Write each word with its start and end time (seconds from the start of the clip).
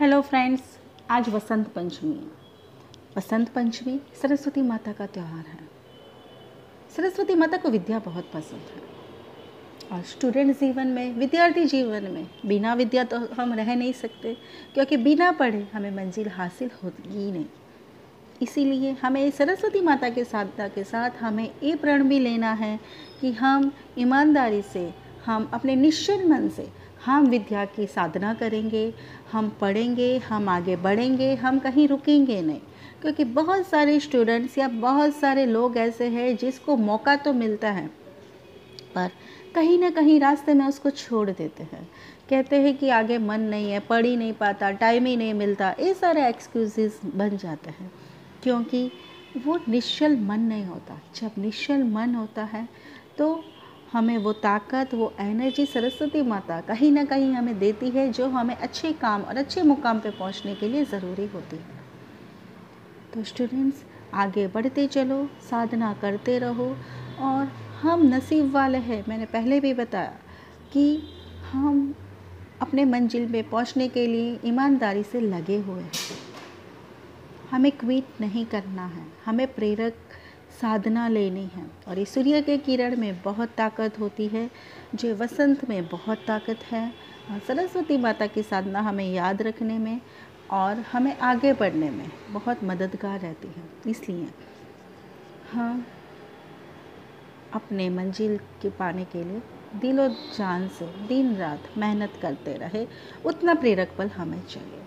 Hello 0.00 0.20
friends 0.20 0.62
आज 1.10 1.28
वसंत 1.28 1.66
पंचमी 1.68 2.10
है। 2.10 3.16
वसंत 3.16 3.48
पंचमी 3.48 3.98
सरस्वती 4.22 4.62
माता 4.62 4.92
का 4.92 5.06
त्यौहार 5.06 5.44
है। 5.46 5.58
सरस्वती 6.96 7.34
माता 7.34 7.56
को 7.56 7.68
विद्या 7.68 7.98
बहुत 7.98 8.30
पसंद 8.34 8.70
है। 8.70 9.92
और 9.92 10.02
स्टूडेंट 10.02 10.56
जीवन 10.60 10.86
में, 10.86 11.14
विद्यार्थी 11.14 11.64
जीवन 11.64 12.04
में 12.04 12.26
बिना 12.46 12.72
विद्या 12.74 13.04
तो 13.04 13.18
हम 13.34 13.52
रह 13.54 13.74
नहीं 13.74 13.92
सकते, 13.92 14.36
क्योंकि 14.74 14.96
बिना 14.96 15.30
पढ़े 15.32 15.66
हमें 15.72 15.90
मंजिल 15.90 16.28
हासिल 16.28 16.70
होगी 16.84 17.30
नहीं। 17.32 17.46
इसीलिए 18.42 18.96
हमें 19.02 19.30
सरस्वती 19.30 19.80
माता 19.80 20.08
के 20.08 20.24
साधना 20.24 20.68
के 20.68 20.84
साथ 20.84 21.22
हमें 21.22 21.48
ये 21.62 21.74
प्रण 21.74 22.08
भी 22.08 22.18
लेना 22.18 22.52
है 22.52 22.78
कि 23.20 23.32
हम 23.32 23.70
ईमानदारी 23.98 24.62
से 24.62 24.90
हम 25.30 25.50
अपने 25.54 25.74
निश्चल 25.76 26.28
मन 26.28 26.48
से 26.48 26.68
हम 27.04 27.26
विद्या 27.26 27.64
की 27.64 27.86
साधना 27.86 28.32
करेंगे, 28.34 28.92
हम 29.32 29.48
पढ़ेंगे, 29.60 30.16
हम 30.18 30.48
आगे 30.48 30.76
बढ़ेंगे, 30.76 31.34
हम 31.34 31.58
कहीं 31.58 31.86
रुकेंगे 31.88 32.40
नहीं। 32.42 32.60
क्योंकि 33.02 33.24
बहुत 33.24 33.66
सारे 33.66 33.98
स्टूडेंट्स 34.00 34.58
या 34.58 34.68
बहुत 34.68 35.14
सारे 35.16 35.46
लोग 35.46 35.76
ऐसे 35.76 36.06
हैं 36.06 36.36
जिसको 36.36 36.76
मौका 36.76 37.16
तो 37.16 37.32
मिलता 37.32 37.70
है, 37.70 37.86
पर 38.94 39.10
कहीं 39.54 39.78
ना 39.78 39.90
कहीं 39.90 40.18
रास्ते 40.20 40.54
में 40.54 40.66
उसको 40.66 40.90
छोड़ 40.90 41.30
देते 41.30 41.62
हैं। 41.62 41.88
कहते 42.30 42.56
हैं 42.56 42.76
कि 42.78 42.88
आगे 42.88 43.18
मन 43.18 43.40
नहीं 43.40 43.70
है, 43.72 43.80
पढ़ 43.80 44.04
ही 44.06 44.16
नहीं 44.16 44.32
पाता 44.32 44.70
टाइम 44.72 45.06
ही 45.06 45.16
नहीं 45.16 45.34
मिलता, 45.34 45.74
ये 45.80 45.94
सारे 45.94 46.28
एक्सक्यूज़ 46.28 47.06
बन 47.06 47.36
जाते 47.36 47.70
हैं। 47.70 47.90
क्योंकि 48.42 48.90
वो 49.46 49.58
निश्चल 49.68 50.16
मन 50.16 50.40
नहीं 50.40 50.64
होता। 50.64 51.00
जब 51.16 51.30
निश्चल 51.38 51.82
मन 51.84 52.14
होता 52.14 52.44
है 52.44 52.68
तो 53.18 53.44
हमें 53.92 54.18
वो 54.18 54.32
ताकत, 54.32 54.90
वो 54.94 55.12
एनर्जी 55.20 55.66
सरस्वती 55.66 56.22
माता 56.22 56.60
कहीं 56.60 56.92
ना 56.92 57.04
कहीं 57.04 57.32
हमें 57.32 57.58
देती 57.58 57.90
है, 57.90 58.12
जो 58.12 58.28
हमें 58.28 58.56
अच्छे 58.56 58.92
काम 58.92 59.22
और 59.22 59.36
अच्छे 59.36 59.62
मुकाम 59.62 60.00
पे 60.00 60.10
पहुँचने 60.10 60.54
के 60.54 60.68
लिए 60.68 60.84
ज़रूरी 60.84 61.26
होती 61.26 61.56
है। 61.56 61.78
तो 63.14 63.24
स्टूडेंट्स 63.24 63.84
आगे 64.14 64.46
बढ़ते 64.46 64.86
चलो, 64.86 65.28
साधना 65.50 65.92
करते 65.92 66.38
रहो 66.38 66.76
और 67.20 67.46
हम 67.80 68.06
नसीब 68.06 68.52
वाले 68.52 68.78
हैं। 68.78 69.04
मैंने 69.08 69.26
पहले 69.26 69.60
भी 69.60 69.74
बताया 69.74 70.14
कि 70.72 71.02
हम 71.52 71.94
अपने 72.62 72.84
मंजिल 72.84 73.28
में 73.28 73.50
पहुँचने 73.50 73.88
के 73.88 74.06
लिए 74.06 74.38
ईमानदारी 74.44 75.02
से 75.02 75.20
लगे 75.20 75.58
हुए 75.58 75.82
हैं। 75.82 75.90
हमें 77.50 77.72
क्विट 77.72 78.20
नहीं 78.20 78.46
करना 78.46 78.86
है। 78.86 79.06
हमें 79.26 79.54
प्रेरक 79.54 79.94
साधना 80.50 81.06
लेनी 81.08 81.44
है। 81.54 81.64
और 81.88 81.98
इस 81.98 82.14
सूर्य 82.14 82.40
के 82.42 82.56
किरण 82.58 82.96
में 82.96 83.20
बहुत 83.22 83.48
ताकत 83.48 83.98
होती 84.00 84.26
है, 84.28 84.50
जो 84.94 85.14
वसंत 85.14 85.68
में 85.68 85.86
बहुत 85.88 86.24
ताकत 86.26 86.64
है। 86.64 86.92
सरस्वती 87.46 87.96
माता 87.96 88.26
की 88.26 88.42
साधना 88.42 88.80
हमें 88.80 89.04
याद 89.04 89.42
रखने 89.42 89.78
में 89.78 90.00
और 90.50 90.80
हमें 90.92 91.16
आगे 91.18 91.52
बढ़ने 91.52 91.90
में 91.90 92.10
बहुत 92.30 92.64
मददगार 92.64 93.20
रहती 93.20 93.48
है। 93.48 93.62
इसलिए 93.86 94.28
हाँ 95.52 95.86
अपने 97.52 97.88
मंजिल 97.90 98.36
के 98.62 98.70
पाने 98.70 99.04
के 99.04 99.24
लिए 99.24 99.42
दिलो 99.74 100.08
जान 100.08 100.68
से 100.68 100.86
दिन 101.06 101.34
रात 101.36 101.68
मेहनत 101.78 102.12
करते 102.22 102.54
रहे। 102.54 102.86
उतना 103.26 103.54
प्रेरक 103.54 103.94
पल 103.98 104.08
हमें 104.08 104.42
चाहिए। 104.46 104.82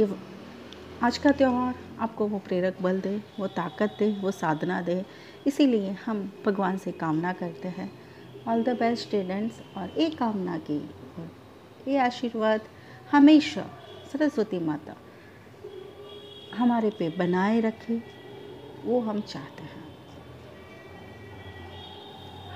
ये 0.00 0.06
आज 1.02 1.18
का 1.18 1.30
त्यौहार 1.30 1.74
आपको 2.00 2.26
वो 2.26 2.38
प्रेरक 2.38 2.76
बल 2.82 3.00
दे, 3.00 3.22
वो 3.40 3.46
ताकत 3.46 3.96
दे, 3.98 4.10
वो 4.12 4.30
साधना 4.30 4.80
दे। 4.80 5.04
इसीलिए 5.46 5.90
हम 6.06 6.32
भगवान 6.46 6.78
से 6.78 6.92
कामना 6.92 7.32
करते 7.32 7.68
हैं। 7.68 7.90
ऑल 8.48 8.62
द 8.62 8.68
बेस्ट 8.68 9.08
स्टूडेंट्स 9.08 9.60
और 9.76 9.90
एक 9.90 10.18
कामना 10.18 10.58
की 10.58 10.78
ये 11.88 11.98
आशीर्वाद 11.98 12.60
हमेशा 13.12 13.66
सरस्वती 14.12 14.58
माता 14.58 14.96
हमारे 16.56 16.90
पे 16.90 17.08
बनाए 17.10 17.60
रखे, 17.60 18.02
वो 18.84 19.00
हम 19.00 19.20
चाहते 19.20 19.62
हैं। 19.62 19.86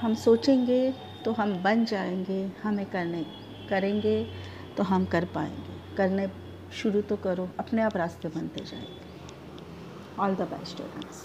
हम 0.01 0.15
सोचेंगे 0.15 0.95
तो 1.25 1.33
हम 1.33 1.63
बन 1.63 1.85
जाएँगे, 1.85 2.53
हमें 2.63 2.87
करने, 2.87 3.25
करेंगे 3.69 4.25
तो 4.77 4.83
हम 4.83 5.05
कर 5.05 5.25
पाएँगे। 5.25 5.97
करने 5.97 6.27
शुरू 6.73 7.01
तो 7.03 7.17
करो 7.17 7.49
अपने 7.59 7.83
आप 7.83 7.97
रास्ते 7.97 8.29
बनते 8.29 8.65
जाएँगे। 8.65 9.11
All 10.19 10.35
the 10.35 10.43
best 10.43 10.73
students 10.73 11.23